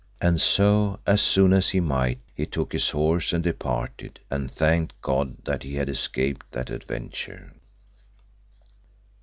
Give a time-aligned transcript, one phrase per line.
[0.19, 4.99] And so, as soon as he might, he took his horse and departed, and thanked
[5.03, 7.53] God that he had escaped that adventure.